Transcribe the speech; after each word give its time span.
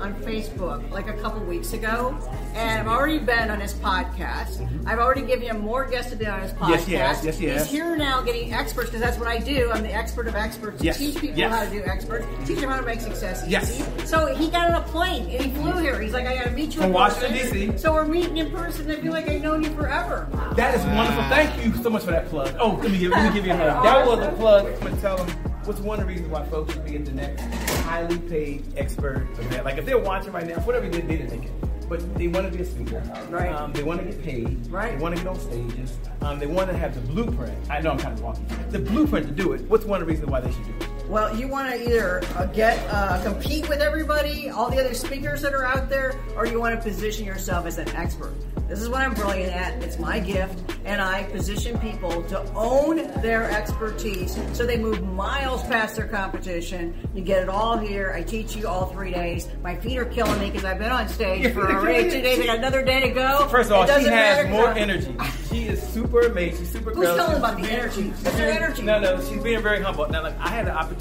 on 0.00 0.14
Facebook 0.22 0.90
like 0.90 1.08
a 1.08 1.12
couple 1.14 1.40
weeks 1.44 1.72
ago, 1.72 2.16
and 2.54 2.80
I've 2.80 2.86
already 2.86 3.18
been 3.18 3.50
on 3.50 3.60
his 3.60 3.74
podcast. 3.74 4.58
Mm-hmm. 4.58 4.88
I've 4.88 4.98
already 4.98 5.22
given 5.22 5.46
him 5.46 5.60
more 5.60 5.84
guests 5.86 6.10
to 6.10 6.16
be 6.16 6.26
on 6.26 6.40
his 6.42 6.52
podcast. 6.52 6.68
Yes, 6.68 6.86
he 6.86 6.94
has. 6.94 7.40
Yes. 7.40 7.62
He's 7.62 7.70
here 7.70 7.96
now 7.96 8.22
getting 8.22 8.52
experts 8.52 8.88
because 8.90 9.02
that's 9.02 9.18
what 9.18 9.28
I 9.28 9.38
do. 9.38 9.70
I'm 9.72 9.82
the 9.82 9.92
expert 9.92 10.26
of 10.26 10.34
experts. 10.34 10.82
Yes. 10.82 10.98
Teach 10.98 11.16
people 11.18 11.38
Yes. 11.38 11.54
how 11.54 11.64
to 11.64 11.70
do 11.70 11.82
experts. 11.84 12.26
Teach 12.46 12.60
them 12.60 12.70
how 12.70 12.78
to 12.78 12.84
make 12.84 13.00
success 13.00 13.42
easy. 13.42 13.52
Yes. 13.52 14.08
So 14.08 14.26
he 14.34 14.50
got 14.50 14.70
on 14.70 14.82
a 14.82 14.84
plane 14.86 15.22
and 15.30 15.44
he 15.44 15.50
flew 15.50 15.78
here. 15.78 16.00
He's 16.00 16.12
like, 16.12 16.26
I 16.26 16.34
got 16.34 16.44
to 16.44 16.50
meet 16.50 16.74
you 16.74 16.80
From 16.80 16.84
in 16.86 16.92
Washington. 16.92 17.32
D.C.. 17.32 17.78
So 17.78 17.92
we're 17.92 18.06
meeting 18.06 18.38
in 18.38 18.50
person. 18.50 18.90
I 18.90 18.96
feel 18.96 19.12
like 19.12 19.28
I've 19.28 19.42
known 19.42 19.62
you 19.62 19.70
forever. 19.70 20.28
That 20.56 20.74
is 20.74 20.84
wonderful. 20.86 21.22
Thank 21.24 21.64
you 21.64 21.74
so 21.82 21.90
much 21.90 22.02
for 22.04 22.10
that 22.10 22.28
plug. 22.28 22.54
Oh, 22.58 22.78
let 22.82 22.90
me 22.90 22.98
give, 22.98 23.12
let 23.12 23.28
me 23.28 23.34
give 23.34 23.46
you 23.46 23.52
a 23.52 23.56
hug. 23.56 23.82
That 23.82 24.06
was 24.06 24.18
a 24.26 24.32
plug. 24.32 24.66
I'm 24.66 24.80
gonna 24.80 25.00
tell 25.00 25.16
them 25.16 25.28
what's 25.64 25.80
one 25.80 26.00
of 26.00 26.06
the 26.06 26.10
reasons 26.12 26.28
why 26.30 26.44
folks 26.46 26.72
should 26.72 26.84
be 26.84 26.96
at 26.96 27.04
the 27.04 27.12
next 27.12 27.42
highly 27.90 28.18
paid 28.18 28.62
expert 28.76 29.26
event. 29.40 29.64
Like 29.64 29.76
if 29.76 29.84
they're 29.84 29.98
watching 29.98 30.32
right 30.32 30.46
now, 30.46 30.60
whatever 30.60 30.88
they 30.88 31.00
did, 31.00 31.08
they 31.08 31.16
didn't 31.16 31.40
make 31.40 31.48
it. 31.48 31.88
But 31.88 32.14
they 32.14 32.28
want 32.28 32.46
to 32.46 32.56
be 32.56 32.62
a 32.62 32.64
speaker. 32.64 33.02
Right. 33.28 33.52
Um, 33.52 33.72
they 33.72 33.82
want 33.82 33.98
to 33.98 34.06
get 34.06 34.22
paid. 34.22 34.64
Right. 34.68 34.96
They 34.96 35.02
want 35.02 35.16
to 35.16 35.20
get 35.20 35.28
on 35.28 35.40
stages. 35.40 35.98
Um, 36.20 36.38
they 36.38 36.46
want 36.46 36.70
to 36.70 36.76
have 36.76 36.94
the 36.94 37.00
blueprint. 37.00 37.52
I 37.68 37.80
know 37.80 37.90
I'm 37.90 37.98
kind 37.98 38.16
of 38.16 38.22
walking. 38.22 38.46
The 38.70 38.78
blueprint 38.78 39.26
to 39.26 39.32
do 39.32 39.54
it. 39.54 39.62
What's 39.62 39.84
one 39.84 40.00
of 40.00 40.06
the 40.06 40.12
reasons 40.12 40.30
why 40.30 40.40
they 40.40 40.52
should 40.52 40.66
do 40.66 40.84
it? 40.84 40.99
Well, 41.10 41.36
you 41.36 41.48
want 41.48 41.74
to 41.74 41.82
either 41.82 42.22
uh, 42.36 42.46
get 42.46 42.78
uh, 42.88 43.20
compete 43.24 43.68
with 43.68 43.80
everybody, 43.80 44.48
all 44.48 44.70
the 44.70 44.78
other 44.78 44.94
speakers 44.94 45.42
that 45.42 45.52
are 45.54 45.64
out 45.64 45.88
there, 45.88 46.14
or 46.36 46.46
you 46.46 46.60
want 46.60 46.76
to 46.76 46.80
position 46.80 47.26
yourself 47.26 47.66
as 47.66 47.78
an 47.78 47.88
expert. 47.96 48.32
This 48.68 48.80
is 48.80 48.88
what 48.88 49.00
I'm 49.00 49.14
brilliant 49.14 49.52
at. 49.52 49.82
It's 49.82 49.98
my 49.98 50.20
gift, 50.20 50.56
and 50.84 51.02
I 51.02 51.24
position 51.24 51.76
people 51.80 52.22
to 52.28 52.40
own 52.52 52.98
their 53.22 53.50
expertise 53.50 54.38
so 54.52 54.64
they 54.64 54.78
move 54.78 55.02
miles 55.02 55.64
past 55.64 55.96
their 55.96 56.06
competition. 56.06 56.94
You 57.12 57.22
get 57.22 57.42
it 57.42 57.48
all 57.48 57.76
here. 57.76 58.12
I 58.12 58.22
teach 58.22 58.54
you 58.54 58.68
all 58.68 58.86
three 58.86 59.10
days. 59.10 59.48
My 59.64 59.74
feet 59.74 59.98
are 59.98 60.04
killing 60.04 60.38
me 60.38 60.52
because 60.52 60.64
I've 60.64 60.78
been 60.78 60.92
on 60.92 61.08
stage 61.08 61.52
for 61.52 61.68
already 61.76 62.08
two 62.08 62.22
days. 62.22 62.38
I 62.38 62.46
got 62.46 62.58
another 62.58 62.84
day 62.84 63.00
to 63.00 63.08
go. 63.08 63.48
First 63.48 63.72
of 63.72 63.78
all, 63.78 63.86
she 63.88 64.04
has 64.04 64.48
more 64.48 64.68
energy. 64.68 65.16
She 65.50 65.66
is 65.66 65.82
super 65.82 66.20
amazing. 66.20 66.60
She's 66.60 66.70
super 66.70 66.94
Who's 66.94 67.08
telling 67.16 67.38
about 67.38 67.60
the 67.60 67.68
energy? 67.68 68.02
she's 68.02 68.24
What's 68.24 68.38
her 68.38 68.44
energy? 68.44 68.82
No, 68.82 69.00
no, 69.00 69.20
she's 69.20 69.42
being 69.42 69.62
very 69.62 69.82
humble. 69.82 70.08
Now, 70.08 70.22
look, 70.22 70.36
I 70.38 70.48
had 70.48 70.66
the 70.66 70.72
opportunity 70.72 70.99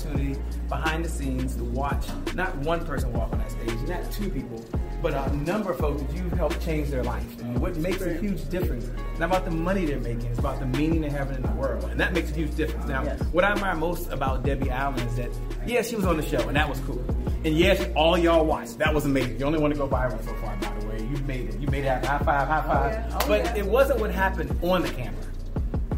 behind 0.68 1.04
the 1.06 1.10
scenes 1.10 1.56
to 1.56 1.64
watch 1.64 2.08
not 2.36 2.56
one 2.58 2.86
person 2.86 3.12
walk 3.14 3.32
on 3.32 3.40
that 3.40 3.52
stage, 3.52 3.80
not 3.88 4.12
two 4.12 4.30
people, 4.30 4.64
but 5.02 5.14
a 5.14 5.36
number 5.38 5.72
of 5.72 5.80
folks 5.80 6.02
that 6.02 6.14
you've 6.16 6.32
helped 6.34 6.62
change 6.64 6.90
their 6.90 7.04
life. 7.04 7.40
And 7.42 7.60
what 7.60 7.76
makes 7.78 8.02
a 8.02 8.14
huge 8.14 8.48
difference, 8.50 8.90
not 9.18 9.28
about 9.30 9.46
the 9.46 9.52
money 9.52 9.86
they're 9.86 10.00
making, 10.00 10.26
it's 10.26 10.40
about 10.40 10.60
the 10.60 10.66
meaning 10.66 11.02
they're 11.02 11.10
having 11.12 11.38
in 11.38 11.44
the 11.44 11.52
world. 11.54 11.84
And 11.86 12.00
that 12.00 12.14
makes 12.14 12.32
a 12.32 12.34
huge 12.34 12.56
difference. 12.56 12.86
Now, 12.88 13.04
Yes. 13.04 13.22
what 13.32 13.44
I 13.44 13.52
admire 13.52 13.76
most 13.76 14.12
about 14.12 14.44
Debbie 14.44 14.70
Allen 14.70 15.00
is 15.00 15.16
that, 15.16 15.30
yeah, 15.66 15.82
she 15.82 15.96
was 15.96 16.06
on 16.06 16.18
the 16.18 16.26
show, 16.26 16.48
and 16.48 16.56
that 16.56 16.68
was 16.70 16.80
cool. 16.82 17.04
And 17.46 17.58
yes, 17.58 17.88
all 17.96 18.18
y'all 18.18 18.46
watched. 18.46 18.78
That 18.80 18.94
was 18.94 19.06
amazing. 19.06 19.40
You 19.40 19.46
only 19.46 19.60
want 19.60 19.74
to 19.74 19.78
go 19.80 19.88
viral 19.88 20.24
so 20.26 20.34
far, 20.36 20.56
by 20.58 20.80
the 20.80 20.88
way. 20.88 20.98
You 21.00 21.18
made 21.26 21.50
it. 21.50 21.60
You 21.60 21.68
made 21.70 21.86
it. 21.86 22.06
High 22.06 22.18
five, 22.20 22.48
high 22.48 22.64
oh, 22.66 22.68
five. 22.68 22.92
yeah. 22.94 23.18
Oh, 23.22 23.28
but 23.28 23.46
yeah. 23.46 23.56
it 23.58 23.66
wasn't 23.66 24.00
what 24.02 24.12
happened 24.12 24.58
on 24.62 24.82
the 24.82 24.90
camera. 24.90 25.24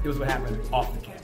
It 0.03 0.07
was 0.07 0.19
what 0.19 0.29
happened 0.29 0.59
off 0.71 0.93
the 0.93 0.99
camera. 1.05 1.21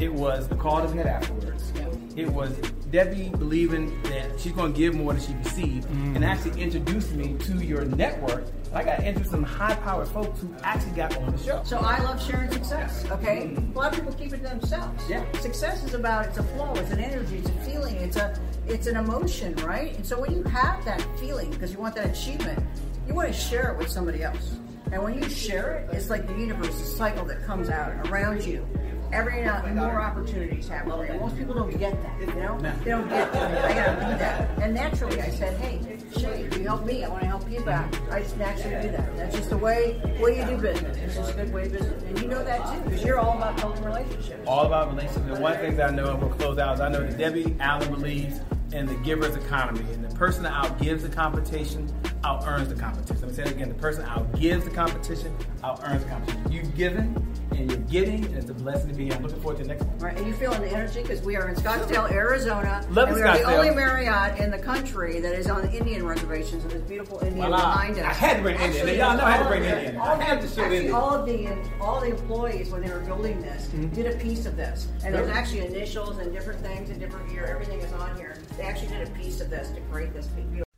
It 0.00 0.12
was 0.12 0.48
the 0.48 0.56
call 0.56 0.80
that 0.80 0.90
we 0.90 0.96
had 0.98 1.06
afterwards. 1.06 1.72
It 2.14 2.28
was 2.28 2.52
Debbie 2.90 3.30
believing 3.30 4.02
that 4.02 4.38
she's 4.38 4.52
going 4.52 4.72
to 4.74 4.78
give 4.78 4.94
more 4.94 5.14
than 5.14 5.22
she 5.22 5.34
received, 5.34 5.88
and 5.88 6.16
mm-hmm. 6.16 6.22
actually 6.22 6.60
introduced 6.60 7.12
me 7.12 7.36
to 7.38 7.64
your 7.64 7.84
network. 7.86 8.44
I 8.74 8.84
got 8.84 9.00
into 9.00 9.24
some 9.24 9.42
high-powered 9.42 10.08
folks 10.08 10.40
who 10.40 10.54
actually 10.62 10.92
got 10.92 11.16
on 11.16 11.32
the 11.32 11.42
show. 11.42 11.62
So 11.64 11.78
I 11.78 12.02
love 12.02 12.22
sharing 12.22 12.50
success. 12.50 13.04
Okay, 13.10 13.48
mm-hmm. 13.48 13.76
a 13.76 13.78
lot 13.78 13.92
of 13.92 13.98
people 13.98 14.12
keep 14.14 14.32
it 14.32 14.42
to 14.42 14.48
themselves. 14.48 15.02
Yeah. 15.08 15.24
Success 15.40 15.84
is 15.84 15.94
about 15.94 16.26
it's 16.26 16.38
a 16.38 16.42
flow, 16.42 16.72
it's 16.74 16.90
an 16.90 17.00
energy, 17.00 17.36
it's 17.38 17.48
a 17.48 17.52
feeling, 17.70 17.96
it's 17.96 18.16
a 18.16 18.38
it's 18.66 18.86
an 18.86 18.96
emotion, 18.96 19.54
right? 19.56 19.94
And 19.94 20.06
so 20.06 20.20
when 20.20 20.32
you 20.32 20.42
have 20.44 20.84
that 20.84 21.04
feeling 21.18 21.50
because 21.50 21.72
you 21.72 21.78
want 21.78 21.94
that 21.96 22.16
achievement, 22.16 22.62
you 23.06 23.14
want 23.14 23.28
to 23.28 23.34
share 23.34 23.72
it 23.72 23.78
with 23.78 23.90
somebody 23.90 24.22
else. 24.22 24.56
And 24.92 25.02
when 25.02 25.20
you 25.20 25.28
share 25.28 25.78
it, 25.78 25.94
it's 25.94 26.10
like 26.10 26.26
the 26.26 26.34
universe, 26.34 26.80
a 26.80 26.84
cycle 26.84 27.24
that 27.24 27.44
comes 27.44 27.70
out 27.70 28.06
around 28.08 28.44
you. 28.44 28.66
Every 29.12 29.42
now 29.42 29.62
and 29.62 29.76
more 29.76 30.00
opportunities 30.00 30.68
happen. 30.68 30.90
for 30.90 31.06
you. 31.06 31.20
Most 31.20 31.36
people 31.36 31.54
don't 31.54 31.70
get 31.78 32.02
that, 32.02 32.20
you 32.20 32.26
know? 32.26 32.58
They 32.58 32.90
don't 32.90 33.08
get 33.10 33.30
that. 33.32 33.64
I 33.64 33.74
gotta 33.74 34.12
be 34.12 34.18
that. 34.18 34.58
And 34.62 34.74
naturally, 34.74 35.20
I 35.20 35.28
said, 35.28 35.60
hey, 35.60 35.98
Shay, 36.18 36.48
you 36.56 36.64
help 36.64 36.86
me. 36.86 37.04
I 37.04 37.08
want 37.08 37.20
to 37.20 37.26
help 37.26 37.50
you 37.50 37.60
back. 37.60 37.94
I 38.10 38.22
just 38.22 38.38
naturally 38.38 38.80
do 38.82 38.92
that. 38.96 39.14
That's 39.16 39.36
just 39.36 39.50
the 39.50 39.58
way 39.58 40.00
way 40.18 40.38
you 40.40 40.46
do 40.46 40.56
business. 40.56 40.96
It's 40.96 41.16
just 41.16 41.32
a 41.32 41.34
good 41.34 41.52
way 41.52 41.66
of 41.66 41.72
business, 41.72 42.02
and 42.04 42.18
you 42.20 42.28
know 42.28 42.42
that 42.42 42.66
too, 42.66 42.88
because 42.88 43.04
you're 43.04 43.18
all 43.18 43.36
about 43.36 43.56
building 43.58 43.84
relationships. 43.84 44.42
all 44.46 44.66
about 44.66 44.88
relationships. 44.88 45.26
And 45.26 45.40
one 45.40 45.56
thing 45.58 45.76
that 45.76 45.90
I 45.90 45.94
know, 45.94 46.12
and 46.12 46.20
we'll 46.20 46.30
close 46.30 46.58
out, 46.58 46.74
is 46.74 46.80
I 46.80 46.88
know 46.88 47.00
that 47.00 47.18
Debbie 47.18 47.54
Allen 47.60 47.90
believes 47.92 48.40
in 48.72 48.86
the 48.86 48.94
giver's 49.04 49.36
economy. 49.36 49.84
And 49.92 50.04
the 50.04 50.14
person 50.14 50.42
that 50.44 50.52
outgives 50.52 51.02
the 51.02 51.08
competition, 51.08 51.92
out 52.24 52.46
earns 52.46 52.68
the 52.68 52.74
competition. 52.74 53.20
Let 53.20 53.28
me 53.28 53.34
say 53.34 53.42
it 53.42 53.50
again. 53.50 53.68
The 53.68 53.74
person 53.74 54.04
outgives 54.06 54.64
the 54.64 54.70
competition, 54.70 55.36
out 55.62 55.80
earns 55.84 56.04
the 56.04 56.10
competition. 56.10 56.52
You've 56.52 56.74
given 56.74 57.31
and 57.62 57.70
you're 57.70 57.80
getting, 58.02 58.24
and 58.24 58.36
it's 58.36 58.50
a 58.50 58.54
blessing 58.54 58.88
to 58.90 58.94
be 58.94 59.04
here. 59.04 59.14
I'm 59.14 59.22
looking 59.22 59.40
forward 59.40 59.58
to 59.58 59.62
the 59.62 59.68
next 59.68 59.84
one. 59.84 59.98
Right, 59.98 60.16
and 60.16 60.26
you 60.26 60.32
feeling 60.34 60.60
the 60.62 60.70
energy 60.70 61.02
because 61.02 61.22
we 61.22 61.36
are 61.36 61.48
in 61.48 61.54
Scottsdale, 61.54 62.10
Arizona, 62.10 62.84
Love 62.90 63.08
and 63.08 63.16
we 63.16 63.22
are 63.22 63.38
the 63.38 63.44
only 63.44 63.70
Marriott 63.70 64.38
in 64.40 64.50
the 64.50 64.58
country 64.58 65.20
that 65.20 65.32
is 65.34 65.48
on 65.48 65.62
the 65.62 65.72
Indian 65.72 66.04
reservations. 66.04 66.64
And 66.64 66.72
this 66.72 66.82
beautiful 66.82 67.20
Indian 67.20 67.46
Voila. 67.46 67.56
behind 67.58 67.98
us. 67.98 68.04
I 68.04 68.12
had 68.12 68.36
to 68.38 68.42
bring 68.42 68.58
Indian. 68.60 68.98
Y'all 68.98 69.16
know 69.16 69.24
I 69.24 69.30
had 69.32 69.42
to 69.44 69.48
bring 69.48 69.64
Indian. 69.64 69.96
all 69.96 70.08
I 70.08 70.22
had 70.22 70.40
to 70.40 70.48
show 70.48 70.62
actually, 70.62 70.76
Indian. 70.78 70.94
All 70.94 71.14
of 71.14 71.26
the 71.26 71.48
all 71.80 72.00
the 72.00 72.10
employees 72.10 72.70
when 72.70 72.82
they 72.82 72.92
were 72.92 73.00
building 73.00 73.40
this 73.40 73.62
Mm-hmm. 73.62 73.94
did 73.94 74.06
a 74.12 74.18
piece 74.18 74.44
of 74.44 74.56
this, 74.56 74.88
and 75.04 75.14
there's 75.14 75.30
actually 75.30 75.60
initials 75.64 76.18
and 76.18 76.32
different 76.32 76.60
things 76.60 76.90
and 76.90 76.98
different 76.98 77.30
here. 77.30 77.44
Everything 77.44 77.78
is 77.80 77.92
on 77.92 78.14
here. 78.16 78.36
They 78.56 78.64
actually 78.64 78.88
did 78.88 79.06
a 79.06 79.10
piece 79.12 79.40
of 79.40 79.50
this 79.50 79.70
to 79.70 79.80
create 79.82 80.12
this 80.12 80.26
beautiful. 80.26 80.71